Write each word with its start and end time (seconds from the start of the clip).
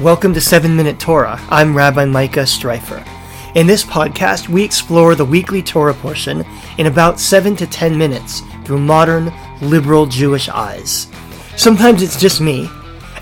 Welcome 0.00 0.32
to 0.32 0.40
7 0.40 0.74
Minute 0.74 0.98
Torah. 0.98 1.38
I'm 1.50 1.76
Rabbi 1.76 2.06
Micah 2.06 2.44
Streiffer. 2.44 3.06
In 3.54 3.66
this 3.66 3.84
podcast, 3.84 4.48
we 4.48 4.64
explore 4.64 5.14
the 5.14 5.26
weekly 5.26 5.62
Torah 5.62 5.92
portion 5.92 6.42
in 6.78 6.86
about 6.86 7.20
7 7.20 7.54
to 7.56 7.66
10 7.66 7.98
minutes 7.98 8.40
through 8.64 8.80
modern, 8.80 9.30
liberal 9.60 10.06
Jewish 10.06 10.48
eyes. 10.48 11.08
Sometimes 11.58 12.02
it's 12.02 12.18
just 12.18 12.40
me, 12.40 12.70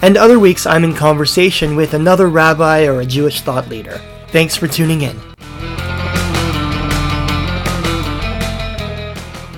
and 0.02 0.16
other 0.16 0.38
weeks 0.38 0.66
I'm 0.66 0.84
in 0.84 0.94
conversation 0.94 1.74
with 1.74 1.94
another 1.94 2.28
rabbi 2.28 2.86
or 2.86 3.00
a 3.00 3.06
Jewish 3.06 3.40
thought 3.40 3.68
leader. 3.68 4.00
Thanks 4.28 4.54
for 4.54 4.68
tuning 4.68 5.00
in. 5.00 5.27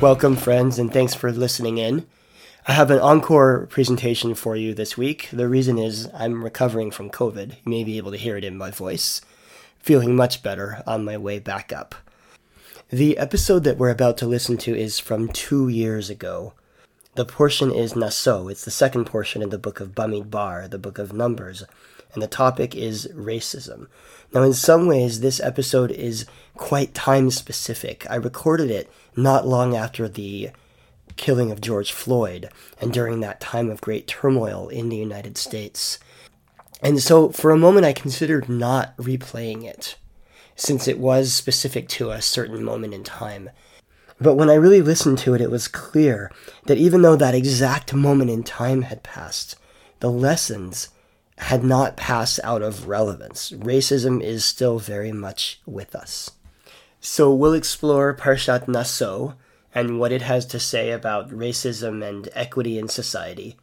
Welcome, 0.01 0.37
friends, 0.37 0.79
and 0.79 0.91
thanks 0.91 1.13
for 1.13 1.31
listening 1.31 1.77
in. 1.77 2.07
I 2.67 2.73
have 2.73 2.91
an 2.91 3.01
encore 3.01 3.67
presentation 3.67 4.35
for 4.35 4.57
you 4.57 4.73
this 4.73 4.97
week. 4.97 5.29
The 5.31 5.47
reason 5.47 5.77
is 5.77 6.09
I'm 6.15 6.43
recovering 6.43 6.91
from 6.91 7.11
COVID. 7.11 7.51
You 7.51 7.71
may 7.71 7.85
be 7.85 7.99
able 7.99 8.11
to 8.13 8.17
hear 8.17 8.39
it 8.39 8.43
in 8.45 8.57
my 8.57 8.71
voice. 8.71 9.21
Feeling 9.79 10.17
much 10.17 10.43
better 10.43 10.83
on 10.87 11.05
my 11.05 11.19
way 11.19 11.39
back 11.39 11.71
up. 11.71 11.95
The 12.89 13.19
episode 13.19 13.63
that 13.65 13.77
we're 13.77 13.91
about 13.91 14.17
to 14.19 14.27
listen 14.27 14.57
to 14.59 14.75
is 14.75 14.99
from 14.99 15.29
two 15.29 15.69
years 15.69 16.09
ago. 16.09 16.55
The 17.15 17.27
portion 17.27 17.71
is 17.71 17.95
Naso. 17.95 18.49
It's 18.49 18.65
the 18.65 18.71
second 18.71 19.05
portion 19.05 19.43
in 19.43 19.51
the 19.51 19.59
book 19.59 19.81
of 19.81 19.95
Bamidbar, 19.95 20.71
the 20.71 20.79
book 20.79 20.99
of 20.99 21.13
Numbers, 21.13 21.65
and 22.13 22.23
the 22.23 22.29
topic 22.29 22.75
is 22.75 23.09
racism. 23.15 23.87
Now, 24.33 24.43
in 24.43 24.53
some 24.53 24.87
ways, 24.87 25.21
this 25.21 25.41
episode 25.41 25.91
is 25.91 26.27
quite 26.57 26.95
time 26.95 27.31
specific. 27.31 28.07
I 28.11 28.17
recorded 28.17 28.71
it 28.71 28.91
not 29.17 29.47
long 29.47 29.77
after 29.77 30.09
the 30.09 30.51
killing 31.17 31.51
of 31.51 31.61
George 31.61 31.93
Floyd 31.93 32.49
and 32.81 32.93
during 32.93 33.21
that 33.21 33.41
time 33.41 33.71
of 33.71 33.81
great 33.81 34.07
turmoil 34.07 34.69
in 34.69 34.89
the 34.89 34.97
United 34.97 35.37
States. 35.37 35.99
And 36.83 37.01
so 37.01 37.31
for 37.31 37.51
a 37.51 37.59
moment 37.59 37.87
I 37.87 37.93
considered 37.93 38.49
not 38.49 38.97
replaying 38.97 39.65
it, 39.65 39.97
since 40.55 40.89
it 40.89 40.99
was 40.99 41.33
specific 41.33 41.89
to 41.91 42.11
a 42.11 42.23
certain 42.23 42.63
moment 42.63 42.95
in 42.95 43.05
time. 43.05 43.51
But 44.21 44.35
when 44.35 44.51
I 44.51 44.55
really 44.55 44.83
listened 44.83 45.19
to 45.19 45.35
it, 45.35 45.41
it 45.41 45.51
was 45.51 45.69
clear 45.69 46.31
that 46.67 46.79
even 46.79 47.03
though 47.03 47.17
that 47.17 47.35
exact 47.35 47.95
moment 47.95 48.31
in 48.31 48.43
time 48.43 48.83
had 48.83 49.03
passed, 49.03 49.57
the 50.01 50.11
lessons 50.11 50.89
had 51.41 51.65
not 51.65 51.97
passed 51.97 52.39
out 52.45 52.63
of 52.63 52.87
relevance. 52.87 53.51
Racism 53.51 54.23
is 54.23 54.45
still 54.45 54.79
very 54.79 55.13
much 55.13 55.61
with 55.67 55.95
us. 55.95 56.31
So 57.01 57.33
we'll 57.35 57.55
explore 57.55 58.15
Parshat 58.15 58.69
Naso, 58.69 59.35
and 59.75 59.99
what 59.99 60.13
it 60.13 60.23
has 60.23 60.47
to 60.47 60.59
say 60.59 60.91
about 60.91 61.31
racism 61.31 62.07
and 62.07 62.29
equity 62.35 62.79
in 62.79 62.89
society. 62.89 63.57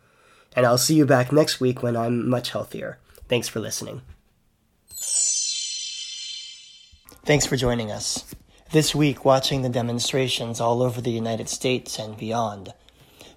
And 0.55 0.65
I'll 0.65 0.77
see 0.77 0.95
you 0.95 1.05
back 1.05 1.31
next 1.31 1.59
week 1.59 1.83
when 1.83 1.95
I'm 1.95 2.27
much 2.29 2.51
healthier. 2.51 2.97
Thanks 3.27 3.47
for 3.47 3.59
listening. 3.59 4.01
Thanks 7.25 7.45
for 7.45 7.57
joining 7.57 7.91
us. 7.91 8.23
This 8.71 8.95
week, 8.95 9.25
watching 9.25 9.61
the 9.61 9.69
demonstrations 9.69 10.59
all 10.59 10.81
over 10.81 11.01
the 11.01 11.11
United 11.11 11.49
States 11.49 11.99
and 11.99 12.17
beyond, 12.17 12.73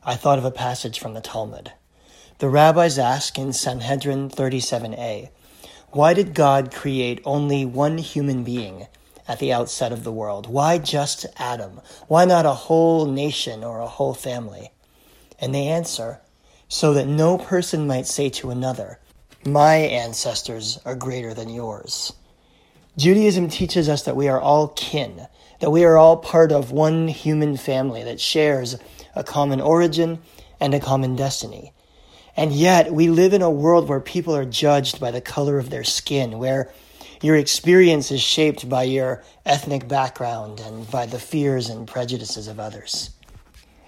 I 0.05 0.15
thought 0.15 0.39
of 0.39 0.45
a 0.45 0.51
passage 0.51 0.99
from 0.99 1.15
the 1.15 1.21
Talmud. 1.21 1.73
The 2.41 2.49
rabbis 2.49 2.99
ask 2.99 3.39
in 3.39 3.53
Sanhedrin 3.53 4.31
37a, 4.31 5.29
Why 5.91 6.15
did 6.15 6.33
God 6.33 6.73
create 6.73 7.21
only 7.27 7.67
one 7.67 7.99
human 7.99 8.45
being 8.45 8.87
at 9.29 9.41
the 9.41 9.53
outset 9.53 9.93
of 9.93 10.05
the 10.05 10.13
world? 10.13 10.49
Why 10.49 10.79
just 10.79 11.27
Adam? 11.37 11.83
Why 12.09 12.25
not 12.25 12.47
a 12.47 12.55
whole 12.55 13.05
nation 13.05 13.63
or 13.63 13.81
a 13.81 13.87
whole 13.87 14.15
family? 14.15 14.71
And 15.39 15.55
they 15.55 15.67
answer, 15.67 16.23
so 16.67 16.95
that 16.95 17.07
no 17.07 17.37
person 17.37 17.87
might 17.87 18.07
say 18.07 18.31
to 18.31 18.49
another, 18.49 19.01
My 19.45 19.75
ancestors 19.75 20.81
are 20.87 20.97
greater 20.97 21.34
than 21.34 21.50
yours. 21.50 22.15
Judaism 22.97 23.50
teaches 23.50 23.87
us 23.87 24.05
that 24.05 24.17
we 24.17 24.29
are 24.29 24.41
all 24.41 24.69
kin, 24.69 25.27
that 25.61 25.73
we 25.73 25.84
are 25.84 25.99
all 25.99 26.17
part 26.17 26.53
of 26.53 26.73
one 26.73 27.09
human 27.09 27.59
family 27.59 28.03
that 28.05 28.19
shares 28.19 28.77
a 29.15 29.23
common 29.23 29.61
origin 29.61 30.21
and 30.59 30.73
a 30.73 30.81
common 30.81 31.17
destiny. 31.17 31.75
And 32.41 32.55
yet, 32.55 32.91
we 32.91 33.11
live 33.11 33.34
in 33.34 33.43
a 33.43 33.51
world 33.51 33.87
where 33.87 34.01
people 34.01 34.34
are 34.34 34.47
judged 34.47 34.99
by 34.99 35.11
the 35.11 35.21
color 35.21 35.59
of 35.59 35.69
their 35.69 35.84
skin, 35.84 36.39
where 36.39 36.73
your 37.21 37.37
experience 37.37 38.11
is 38.11 38.23
shaped 38.23 38.67
by 38.67 38.84
your 38.84 39.23
ethnic 39.45 39.87
background 39.87 40.59
and 40.59 40.91
by 40.91 41.05
the 41.05 41.19
fears 41.19 41.69
and 41.69 41.87
prejudices 41.87 42.49
of 42.49 42.59
others. 42.59 43.11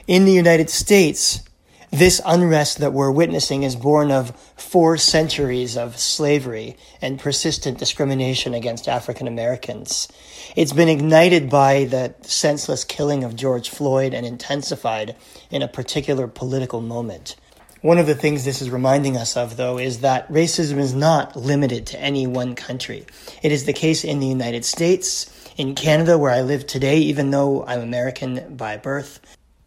In 0.06 0.26
the 0.26 0.32
United 0.32 0.68
States, 0.68 1.42
this 1.90 2.20
unrest 2.26 2.76
that 2.76 2.92
we're 2.92 3.10
witnessing 3.10 3.62
is 3.62 3.74
born 3.74 4.10
of 4.10 4.36
four 4.54 4.98
centuries 4.98 5.74
of 5.78 5.98
slavery 5.98 6.76
and 7.00 7.18
persistent 7.18 7.78
discrimination 7.78 8.52
against 8.52 8.86
African 8.86 9.28
Americans. 9.28 10.08
It's 10.56 10.74
been 10.74 10.90
ignited 10.90 11.48
by 11.48 11.84
the 11.84 12.14
senseless 12.20 12.84
killing 12.84 13.24
of 13.24 13.34
George 13.34 13.70
Floyd 13.70 14.12
and 14.12 14.26
intensified 14.26 15.16
in 15.50 15.62
a 15.62 15.68
particular 15.68 16.28
political 16.28 16.82
moment. 16.82 17.36
One 17.82 17.98
of 17.98 18.06
the 18.06 18.14
things 18.14 18.44
this 18.44 18.62
is 18.62 18.70
reminding 18.70 19.16
us 19.16 19.36
of, 19.36 19.56
though, 19.56 19.76
is 19.76 20.02
that 20.02 20.30
racism 20.30 20.78
is 20.78 20.94
not 20.94 21.34
limited 21.34 21.84
to 21.88 22.00
any 22.00 22.28
one 22.28 22.54
country. 22.54 23.06
It 23.42 23.50
is 23.50 23.64
the 23.64 23.72
case 23.72 24.04
in 24.04 24.20
the 24.20 24.26
United 24.28 24.64
States, 24.64 25.26
in 25.56 25.74
Canada, 25.74 26.16
where 26.16 26.30
I 26.30 26.42
live 26.42 26.64
today, 26.64 26.98
even 26.98 27.32
though 27.32 27.66
I'm 27.66 27.80
American 27.80 28.54
by 28.56 28.76
birth, 28.76 29.18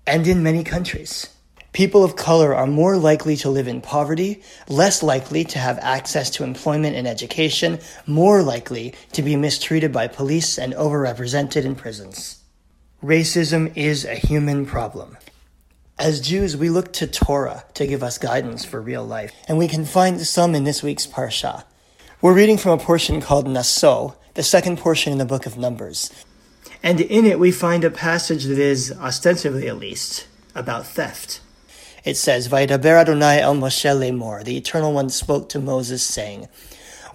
and 0.08 0.26
in 0.30 0.44
many 0.44 0.64
countries. 0.64 1.28
People 1.74 2.06
of 2.06 2.16
color 2.16 2.56
are 2.56 2.68
more 2.68 2.96
likely 2.96 3.36
to 3.36 3.50
live 3.50 3.68
in 3.68 3.82
poverty, 3.82 4.42
less 4.70 5.04
likely 5.04 5.44
to 5.44 5.60
have 5.60 5.78
access 5.80 6.30
to 6.30 6.46
employment 6.46 6.96
and 6.96 7.10
education, 7.10 7.80
more 8.08 8.42
likely 8.42 8.94
to 9.12 9.24
be 9.24 9.36
mistreated 9.36 9.92
by 9.92 10.08
police 10.08 10.58
and 10.58 10.72
overrepresented 10.76 11.66
in 11.66 11.76
prisons. 11.76 12.42
Racism 13.04 13.76
is 13.76 14.06
a 14.06 14.16
human 14.16 14.66
problem. 14.66 15.18
As 15.98 16.20
Jews, 16.20 16.58
we 16.58 16.70
look 16.70 16.92
to 16.94 17.08
Torah 17.08 17.64
to 17.76 17.88
give 17.88 18.04
us 18.04 18.18
guidance 18.18 18.66
for 18.66 18.82
real 18.82 19.06
life, 19.06 19.34
and 19.48 19.58
we 19.58 19.70
can 19.70 19.86
find 19.86 20.20
some 20.20 20.54
in 20.54 20.66
this 20.66 20.84
week's 20.84 21.08
Parsha. 21.08 21.64
We're 22.22 22.34
reading 22.34 22.58
from 22.58 22.78
a 22.78 22.84
portion 22.84 23.22
called 23.22 23.48
Naso, 23.48 24.18
the 24.34 24.44
second 24.44 24.78
portion 24.78 25.14
in 25.14 25.20
the 25.20 25.26
book 25.26 25.46
of 25.46 25.58
Numbers. 25.58 26.12
And 26.84 27.00
in 27.00 27.26
it, 27.26 27.40
we 27.40 27.50
find 27.50 27.86
a 27.86 27.90
passage 27.90 28.44
that 28.44 28.60
is, 28.60 28.92
ostensibly 28.92 29.70
at 29.70 29.78
least, 29.78 30.28
about 30.54 30.86
theft. 30.86 31.40
It 32.04 32.18
says, 32.18 32.50
Vaidaber 32.50 33.00
Adonai 33.00 33.40
el 33.40 33.56
Moshe 33.56 33.90
lemor, 33.98 34.44
the 34.44 34.58
Eternal 34.58 34.92
One 34.92 35.10
spoke 35.10 35.48
to 35.50 35.60
Moses, 35.60 36.04
saying, 36.04 36.50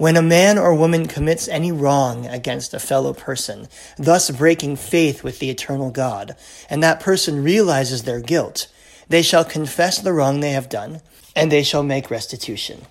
when 0.00 0.16
a 0.16 0.22
man 0.22 0.56
or 0.56 0.74
woman 0.74 1.06
commits 1.06 1.46
any 1.46 1.70
wrong 1.70 2.24
against 2.24 2.72
a 2.72 2.78
fellow 2.78 3.12
person, 3.12 3.68
thus 3.98 4.30
breaking 4.30 4.74
faith 4.74 5.22
with 5.22 5.40
the 5.40 5.50
eternal 5.50 5.90
God, 5.90 6.34
and 6.70 6.82
that 6.82 7.00
person 7.00 7.44
realizes 7.44 8.04
their 8.04 8.18
guilt, 8.18 8.68
they 9.10 9.20
shall 9.20 9.44
confess 9.44 9.98
the 9.98 10.14
wrong 10.14 10.40
they 10.40 10.52
have 10.52 10.70
done, 10.70 11.02
and 11.36 11.52
they 11.52 11.62
shall 11.62 11.82
make 11.82 12.10
restitution. 12.10 12.86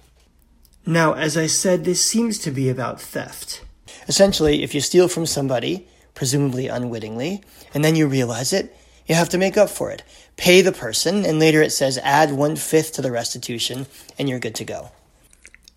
Now, 0.86 1.14
as 1.14 1.36
I 1.36 1.48
said, 1.48 1.84
this 1.84 2.06
seems 2.06 2.38
to 2.40 2.52
be 2.52 2.70
about 2.70 3.02
theft. 3.02 3.64
Essentially, 4.08 4.62
if 4.62 4.76
you 4.76 4.80
steal 4.80 5.08
from 5.08 5.26
somebody, 5.26 5.88
presumably 6.14 6.68
unwittingly, 6.68 7.42
and 7.74 7.84
then 7.84 7.96
you 7.96 8.06
realize 8.06 8.54
it, 8.54 8.78
you 9.08 9.16
have 9.16 9.30
to 9.30 9.40
make 9.40 9.58
up 9.58 9.72
for 9.72 9.90
it. 9.90 10.04
Pay 10.38 10.62
the 10.62 10.72
person, 10.72 11.26
and 11.26 11.40
later 11.40 11.64
it 11.64 11.72
says 11.72 11.98
add 12.04 12.32
one 12.32 12.56
fifth 12.56 12.94
to 12.94 13.02
the 13.02 13.12
restitution, 13.12 13.88
and 14.20 14.30
you're 14.30 14.38
good 14.38 14.54
to 14.54 14.64
go. 14.64 14.92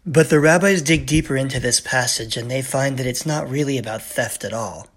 But 0.04 0.30
the 0.30 0.40
rabbis 0.40 0.82
dig 0.82 1.06
deeper 1.06 1.36
into 1.36 1.60
this 1.60 1.80
passage 1.80 2.36
and 2.36 2.50
they 2.50 2.60
find 2.60 2.98
that 2.98 3.06
it's 3.06 3.24
not 3.24 3.48
really 3.48 3.78
about 3.78 4.02
theft 4.02 4.42
at 4.42 4.52
all. 4.52 4.88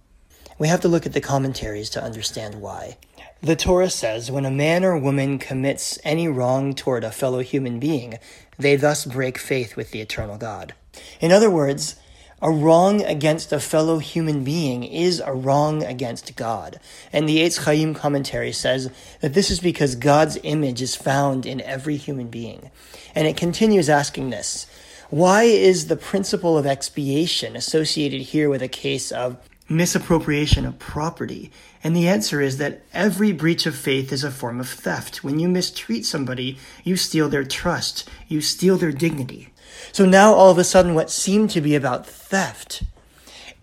We 0.57 0.67
have 0.67 0.81
to 0.81 0.87
look 0.87 1.05
at 1.05 1.13
the 1.13 1.21
commentaries 1.21 1.91
to 1.91 2.03
understand 2.03 2.55
why. 2.55 2.97
The 3.39 3.55
Torah 3.55 3.91
says 3.91 4.31
when 4.31 4.45
a 4.45 4.51
man 4.51 4.83
or 4.83 4.97
woman 4.97 5.37
commits 5.37 5.99
any 6.03 6.27
wrong 6.27 6.73
toward 6.73 7.03
a 7.03 7.11
fellow 7.11 7.41
human 7.41 7.79
being, 7.79 8.17
they 8.57 8.77
thus 8.77 9.05
break 9.05 9.37
faith 9.37 9.75
with 9.75 9.91
the 9.91 10.01
eternal 10.01 10.39
God. 10.39 10.73
In 11.21 11.31
other 11.31 11.51
words, 11.51 11.97
a 12.41 12.49
wrong 12.49 13.03
against 13.03 13.53
a 13.53 13.59
fellow 13.59 13.99
human 13.99 14.43
being 14.43 14.83
is 14.83 15.19
a 15.19 15.33
wrong 15.33 15.83
against 15.83 16.35
God. 16.35 16.79
And 17.13 17.29
the 17.29 17.37
Eitz 17.37 17.63
Chaim 17.63 17.93
commentary 17.93 18.51
says 18.51 18.89
that 19.21 19.35
this 19.35 19.51
is 19.51 19.59
because 19.59 19.95
God's 19.95 20.39
image 20.41 20.81
is 20.81 20.95
found 20.95 21.45
in 21.45 21.61
every 21.61 21.95
human 21.95 22.27
being. 22.27 22.71
And 23.13 23.27
it 23.27 23.37
continues 23.37 23.87
asking 23.87 24.31
this 24.31 24.65
why 25.09 25.43
is 25.43 25.87
the 25.87 25.95
principle 25.95 26.57
of 26.57 26.65
expiation 26.65 27.55
associated 27.55 28.21
here 28.21 28.49
with 28.49 28.63
a 28.63 28.67
case 28.67 29.11
of 29.11 29.37
misappropriation 29.69 30.65
of 30.65 30.79
property? 30.79 31.51
And 31.83 31.95
the 31.95 32.07
answer 32.07 32.41
is 32.41 32.57
that 32.57 32.81
every 32.91 33.31
breach 33.31 33.67
of 33.67 33.75
faith 33.75 34.11
is 34.11 34.23
a 34.23 34.31
form 34.31 34.59
of 34.59 34.67
theft. 34.67 35.23
When 35.23 35.37
you 35.37 35.47
mistreat 35.47 36.05
somebody, 36.05 36.57
you 36.83 36.97
steal 36.97 37.29
their 37.29 37.43
trust, 37.43 38.09
you 38.27 38.41
steal 38.41 38.77
their 38.77 38.91
dignity. 38.91 39.49
So 39.91 40.05
now 40.05 40.33
all 40.33 40.49
of 40.49 40.57
a 40.57 40.63
sudden, 40.63 40.95
what 40.95 41.11
seemed 41.11 41.51
to 41.51 41.61
be 41.61 41.75
about 41.75 42.07
theft 42.07 42.83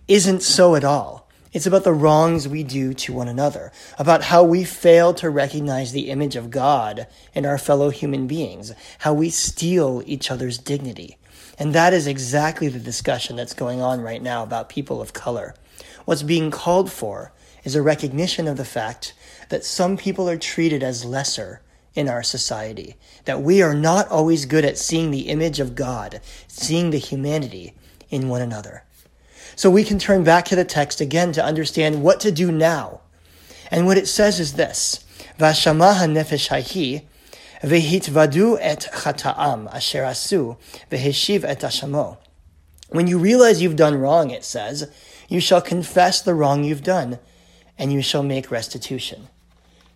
isn't 0.07 0.43
so 0.43 0.75
at 0.75 0.83
all. 0.83 1.29
It's 1.51 1.67
about 1.67 1.83
the 1.83 1.93
wrongs 1.93 2.47
we 2.47 2.63
do 2.63 2.93
to 2.95 3.13
one 3.13 3.27
another, 3.27 3.71
about 3.99 4.23
how 4.23 4.43
we 4.43 4.63
fail 4.63 5.13
to 5.15 5.29
recognize 5.29 5.91
the 5.91 6.09
image 6.09 6.35
of 6.35 6.49
God 6.49 7.05
in 7.35 7.45
our 7.45 7.57
fellow 7.57 7.89
human 7.89 8.25
beings, 8.25 8.73
how 8.99 9.13
we 9.13 9.29
steal 9.29 10.01
each 10.05 10.31
other's 10.31 10.57
dignity. 10.57 11.17
And 11.59 11.73
that 11.73 11.93
is 11.93 12.07
exactly 12.07 12.67
the 12.67 12.79
discussion 12.79 13.35
that's 13.35 13.53
going 13.53 13.81
on 13.81 14.01
right 14.01 14.21
now 14.21 14.43
about 14.43 14.69
people 14.69 15.01
of 15.01 15.13
color. 15.13 15.55
What's 16.05 16.23
being 16.23 16.51
called 16.51 16.91
for 16.91 17.31
is 17.63 17.75
a 17.75 17.81
recognition 17.81 18.47
of 18.47 18.57
the 18.57 18.65
fact 18.65 19.13
that 19.49 19.63
some 19.63 19.97
people 19.97 20.29
are 20.29 20.37
treated 20.37 20.83
as 20.83 21.05
lesser 21.05 21.61
in 21.95 22.09
our 22.09 22.23
society, 22.23 22.95
that 23.25 23.41
we 23.41 23.61
are 23.61 23.75
not 23.75 24.07
always 24.09 24.45
good 24.45 24.65
at 24.65 24.77
seeing 24.77 25.11
the 25.11 25.29
image 25.29 25.59
of 25.59 25.75
God, 25.75 26.19
seeing 26.47 26.89
the 26.89 26.97
humanity 26.97 27.73
in 28.09 28.29
one 28.29 28.41
another. 28.41 28.83
So 29.55 29.69
we 29.69 29.83
can 29.83 29.99
turn 29.99 30.23
back 30.23 30.45
to 30.45 30.55
the 30.55 30.65
text 30.65 30.99
again 30.99 31.31
to 31.33 31.45
understand 31.45 32.03
what 32.03 32.19
to 32.21 32.31
do 32.31 32.51
now. 32.51 33.01
And 33.69 33.85
what 33.85 33.97
it 33.97 34.07
says 34.07 34.39
is 34.39 34.53
this 34.53 35.05
Vashamaha 35.39 36.09
nefesh 36.09 36.49
vehitvadu 37.63 38.57
et 38.59 38.87
chata'am 38.91 39.73
asher 39.73 40.03
asu, 40.03 40.57
veheshiv 40.91 41.43
et 41.43 41.61
ashamo. 41.61 42.17
When 42.89 43.07
you 43.07 43.17
realize 43.17 43.61
you've 43.61 43.75
done 43.75 43.95
wrong, 43.95 44.29
it 44.29 44.43
says, 44.43 44.91
you 45.29 45.39
shall 45.39 45.61
confess 45.61 46.21
the 46.21 46.35
wrong 46.35 46.63
you've 46.63 46.83
done, 46.83 47.19
and 47.77 47.91
you 47.91 48.01
shall 48.01 48.21
make 48.21 48.51
restitution. 48.51 49.29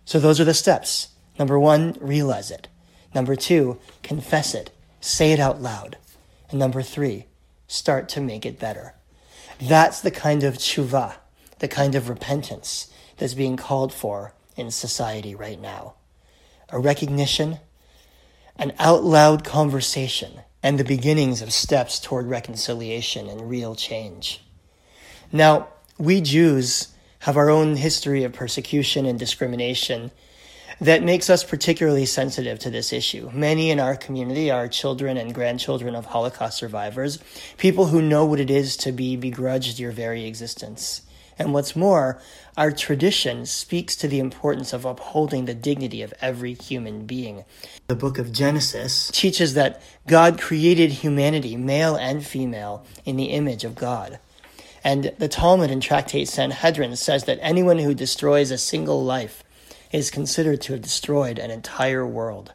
So 0.04 0.18
those 0.18 0.40
are 0.40 0.44
the 0.44 0.54
steps. 0.54 1.08
Number 1.38 1.58
one, 1.58 1.96
realize 2.00 2.50
it. 2.50 2.66
Number 3.14 3.36
two, 3.36 3.78
confess 4.02 4.54
it. 4.54 4.70
Say 5.00 5.32
it 5.32 5.38
out 5.38 5.62
loud. 5.62 5.96
And 6.50 6.58
number 6.58 6.82
three, 6.82 7.26
start 7.68 8.08
to 8.10 8.20
make 8.20 8.44
it 8.44 8.58
better. 8.58 8.94
That's 9.60 10.00
the 10.00 10.10
kind 10.10 10.42
of 10.42 10.54
tshuva, 10.54 11.16
the 11.58 11.68
kind 11.68 11.94
of 11.94 12.08
repentance 12.08 12.90
that's 13.18 13.34
being 13.34 13.56
called 13.56 13.92
for 13.92 14.32
in 14.56 14.70
society 14.70 15.34
right 15.34 15.60
now. 15.60 15.94
A 16.70 16.78
recognition, 16.78 17.58
an 18.56 18.72
out 18.78 19.04
loud 19.04 19.44
conversation, 19.44 20.40
and 20.62 20.78
the 20.78 20.84
beginnings 20.84 21.40
of 21.40 21.52
steps 21.52 21.98
toward 21.98 22.26
reconciliation 22.26 23.28
and 23.28 23.48
real 23.48 23.74
change. 23.74 24.42
Now, 25.32 25.68
we 25.98 26.20
Jews 26.20 26.88
have 27.20 27.36
our 27.36 27.50
own 27.50 27.76
history 27.76 28.24
of 28.24 28.32
persecution 28.32 29.06
and 29.06 29.18
discrimination 29.18 30.10
that 30.80 31.02
makes 31.02 31.28
us 31.28 31.42
particularly 31.42 32.06
sensitive 32.06 32.58
to 32.60 32.70
this 32.70 32.92
issue. 32.92 33.30
Many 33.32 33.70
in 33.70 33.80
our 33.80 33.96
community 33.96 34.50
are 34.50 34.68
children 34.68 35.16
and 35.16 35.34
grandchildren 35.34 35.96
of 35.96 36.06
Holocaust 36.06 36.56
survivors, 36.56 37.18
people 37.56 37.86
who 37.86 38.00
know 38.00 38.24
what 38.24 38.38
it 38.38 38.50
is 38.50 38.76
to 38.78 38.92
be 38.92 39.16
begrudged 39.16 39.80
your 39.80 39.90
very 39.90 40.26
existence. 40.26 41.02
And 41.38 41.54
what's 41.54 41.76
more, 41.76 42.20
our 42.56 42.72
tradition 42.72 43.46
speaks 43.46 43.94
to 43.96 44.08
the 44.08 44.18
importance 44.18 44.72
of 44.72 44.84
upholding 44.84 45.44
the 45.44 45.54
dignity 45.54 46.02
of 46.02 46.12
every 46.20 46.54
human 46.54 47.06
being. 47.06 47.44
The 47.86 47.94
book 47.94 48.18
of 48.18 48.32
Genesis 48.32 49.10
teaches 49.14 49.54
that 49.54 49.80
God 50.08 50.40
created 50.40 50.90
humanity, 50.90 51.56
male 51.56 51.94
and 51.94 52.26
female, 52.26 52.84
in 53.04 53.16
the 53.16 53.26
image 53.26 53.64
of 53.64 53.76
God. 53.76 54.18
And 54.82 55.12
the 55.18 55.28
Talmud 55.28 55.70
in 55.70 55.80
Tractate 55.80 56.28
Sanhedrin 56.28 56.96
says 56.96 57.24
that 57.24 57.38
anyone 57.40 57.78
who 57.78 57.94
destroys 57.94 58.50
a 58.50 58.58
single 58.58 59.04
life 59.04 59.44
is 59.92 60.10
considered 60.10 60.60
to 60.62 60.72
have 60.72 60.82
destroyed 60.82 61.38
an 61.38 61.50
entire 61.50 62.06
world. 62.06 62.52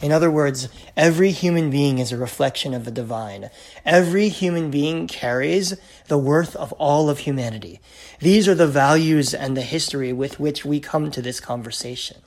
In 0.00 0.12
other 0.12 0.30
words, 0.30 0.68
every 0.96 1.30
human 1.30 1.70
being 1.70 1.98
is 1.98 2.12
a 2.12 2.16
reflection 2.16 2.74
of 2.74 2.84
the 2.84 2.90
divine. 2.90 3.50
Every 3.84 4.28
human 4.28 4.70
being 4.70 5.06
carries 5.06 5.74
the 6.08 6.18
worth 6.18 6.56
of 6.56 6.72
all 6.72 7.08
of 7.08 7.20
humanity. 7.20 7.80
These 8.20 8.48
are 8.48 8.54
the 8.54 8.66
values 8.66 9.32
and 9.34 9.56
the 9.56 9.62
history 9.62 10.12
with 10.12 10.40
which 10.40 10.64
we 10.64 10.80
come 10.80 11.10
to 11.10 11.22
this 11.22 11.40
conversation. 11.40 12.18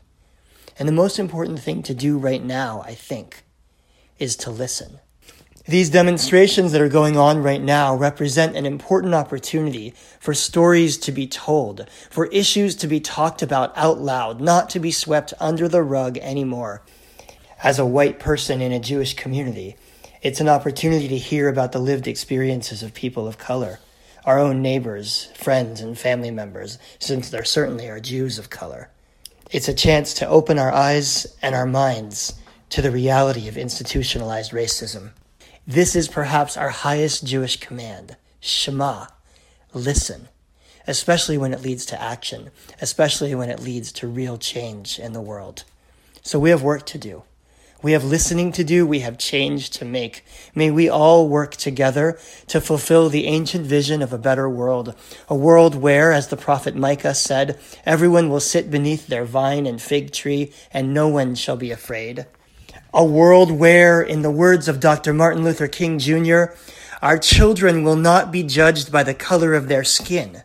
And 0.79 0.87
the 0.87 0.93
most 0.93 1.19
important 1.19 1.59
thing 1.59 1.83
to 1.83 1.93
do 1.93 2.17
right 2.17 2.43
now, 2.43 2.83
I 2.85 2.93
think, 2.93 3.43
is 4.19 4.35
to 4.37 4.51
listen. 4.51 4.99
These 5.67 5.89
demonstrations 5.89 6.71
that 6.71 6.81
are 6.81 6.87
going 6.87 7.17
on 7.17 7.43
right 7.43 7.61
now 7.61 7.93
represent 7.93 8.55
an 8.55 8.65
important 8.65 9.13
opportunity 9.13 9.93
for 10.17 10.33
stories 10.33 10.97
to 10.99 11.11
be 11.11 11.27
told, 11.27 11.89
for 12.09 12.27
issues 12.27 12.73
to 12.77 12.87
be 12.87 13.01
talked 13.01 13.41
about 13.41 13.73
out 13.75 13.99
loud, 13.99 14.39
not 14.39 14.69
to 14.69 14.79
be 14.79 14.91
swept 14.91 15.33
under 15.41 15.67
the 15.67 15.83
rug 15.83 16.17
anymore. 16.19 16.83
As 17.63 17.79
a 17.79 17.85
white 17.85 18.19
person 18.19 18.61
in 18.61 18.71
a 18.71 18.79
Jewish 18.79 19.15
community, 19.15 19.77
it's 20.21 20.39
an 20.39 20.47
opportunity 20.47 21.07
to 21.07 21.17
hear 21.17 21.49
about 21.49 21.71
the 21.71 21.79
lived 21.79 22.07
experiences 22.07 22.83
of 22.83 22.93
people 22.93 23.27
of 23.27 23.39
color, 23.39 23.79
our 24.25 24.37
own 24.37 24.61
neighbors, 24.61 25.29
friends, 25.33 25.81
and 25.81 25.97
family 25.97 26.29
members, 26.29 26.77
since 26.99 27.31
there 27.31 27.43
certainly 27.43 27.89
are 27.89 27.99
Jews 27.99 28.37
of 28.37 28.51
color. 28.51 28.91
It's 29.49 29.67
a 29.67 29.73
chance 29.73 30.13
to 30.15 30.27
open 30.27 30.59
our 30.59 30.71
eyes 30.71 31.25
and 31.41 31.55
our 31.55 31.65
minds 31.65 32.33
to 32.69 32.81
the 32.83 32.91
reality 32.91 33.47
of 33.47 33.57
institutionalized 33.57 34.51
racism. 34.51 35.11
This 35.65 35.95
is 35.95 36.07
perhaps 36.07 36.57
our 36.57 36.69
highest 36.69 37.25
Jewish 37.25 37.59
command 37.59 38.17
Shema, 38.39 39.07
listen, 39.73 40.27
especially 40.85 41.39
when 41.39 41.53
it 41.53 41.63
leads 41.63 41.87
to 41.87 41.99
action, 41.99 42.51
especially 42.81 43.33
when 43.33 43.49
it 43.49 43.59
leads 43.59 43.91
to 43.93 44.07
real 44.07 44.37
change 44.37 44.99
in 44.99 45.13
the 45.13 45.21
world. 45.21 45.63
So 46.21 46.37
we 46.37 46.51
have 46.51 46.61
work 46.61 46.85
to 46.87 46.99
do. 46.99 47.23
We 47.83 47.91
have 47.91 48.03
listening 48.03 48.51
to 48.53 48.63
do. 48.63 48.87
We 48.87 48.99
have 48.99 49.17
change 49.17 49.69
to 49.71 49.85
make. 49.85 50.25
May 50.55 50.71
we 50.71 50.89
all 50.89 51.27
work 51.27 51.55
together 51.55 52.17
to 52.47 52.59
fulfill 52.59 53.09
the 53.09 53.27
ancient 53.27 53.65
vision 53.65 54.01
of 54.01 54.11
a 54.11 54.17
better 54.17 54.49
world. 54.49 54.95
A 55.29 55.35
world 55.35 55.75
where, 55.75 56.11
as 56.11 56.29
the 56.29 56.37
prophet 56.37 56.75
Micah 56.75 57.13
said, 57.13 57.59
everyone 57.85 58.29
will 58.29 58.39
sit 58.39 58.71
beneath 58.71 59.07
their 59.07 59.25
vine 59.25 59.65
and 59.65 59.81
fig 59.81 60.11
tree 60.11 60.51
and 60.71 60.93
no 60.93 61.07
one 61.07 61.35
shall 61.35 61.57
be 61.57 61.71
afraid 61.71 62.25
a 62.93 63.05
world 63.05 63.51
where, 63.51 64.01
in 64.01 64.21
the 64.21 64.31
words 64.31 64.67
of 64.67 64.79
Dr. 64.79 65.13
Martin 65.13 65.43
Luther 65.43 65.67
King 65.67 65.99
Jr., 65.99 66.45
our 67.01 67.17
children 67.17 67.83
will 67.83 67.95
not 67.95 68.31
be 68.31 68.43
judged 68.43 68.91
by 68.91 69.03
the 69.03 69.13
color 69.13 69.53
of 69.53 69.67
their 69.67 69.83
skin, 69.83 70.43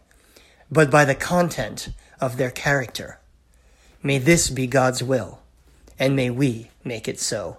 but 0.70 0.90
by 0.90 1.04
the 1.04 1.14
content 1.14 1.88
of 2.20 2.36
their 2.36 2.50
character. 2.50 3.20
May 4.02 4.18
this 4.18 4.50
be 4.50 4.66
God's 4.66 5.02
will, 5.02 5.40
and 6.02 6.16
may 6.16 6.30
we 6.30 6.68
make 6.82 7.06
it 7.06 7.20
so. 7.20 7.58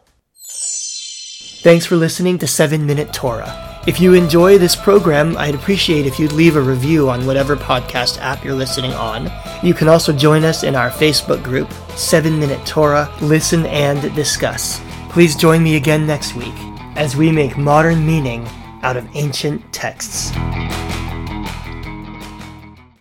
Thanks 1.64 1.86
for 1.86 1.96
listening 1.96 2.38
to 2.40 2.48
7 2.48 2.86
Minute 2.86 3.14
Torah. 3.14 3.82
If 3.88 4.02
you 4.02 4.14
enjoy 4.14 4.58
this 4.58 4.76
program, 4.76 5.38
I'd 5.38 5.56
appreciate 5.56 6.06
if 6.06 6.20
you'd 6.20 6.34
leave 6.34 6.58
a 6.58 6.62
review 6.62 7.10
on 7.10 7.26
whatever 7.26 7.56
podcast 7.56 8.20
app 8.20 8.44
you're 8.44 8.54
listening 8.54 8.92
on. 8.92 9.32
You 9.66 9.74
can 9.74 9.88
also 9.88 10.12
join 10.12 10.44
us 10.44 10.64
in 10.64 10.76
our 10.76 10.90
Facebook 10.90 11.42
group, 11.42 11.72
7 11.96 12.38
Minute 12.38 12.66
Torah, 12.66 13.10
Listen 13.22 13.66
and 13.68 14.14
Discuss. 14.14 14.82
Please 15.10 15.38
join 15.38 15.64
me 15.64 15.78
again 15.78 16.06
next 16.06 16.36
week 16.36 16.54
as 16.96 17.16
we 17.16 17.32
make 17.32 17.58
modern 17.58 18.06
meaning 18.06 18.46
out 18.82 18.98
of 18.98 19.08
ancient 19.16 19.72
texts. 19.72 20.34